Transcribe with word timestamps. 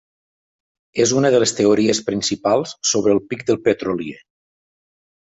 És 1.03 1.11
una 1.17 1.29
de 1.35 1.41
les 1.43 1.51
teories 1.59 1.99
principals 2.07 2.73
sobre 2.93 3.13
el 3.17 3.21
pic 3.33 3.43
del 3.51 3.59
petrolier. 3.69 4.17